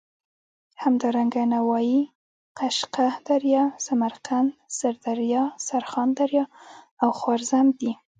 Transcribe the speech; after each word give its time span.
همدارنګه 0.83 1.43
نوايي، 1.53 2.01
قشقه 2.57 3.07
دریا، 3.27 3.63
سمرقند، 3.85 4.49
سردریا، 4.77 5.43
سرخان 5.67 6.09
دریا 6.19 6.45
او 7.01 7.09
خوارزم 7.19 7.67
دي. 7.79 7.91